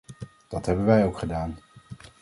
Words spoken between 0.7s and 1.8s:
wij ook gedaan.